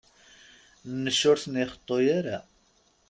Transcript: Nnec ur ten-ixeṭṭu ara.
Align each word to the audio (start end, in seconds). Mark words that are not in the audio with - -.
Nnec 0.91 1.21
ur 1.29 1.37
ten-ixeṭṭu 1.43 1.95
ara. 2.17 2.37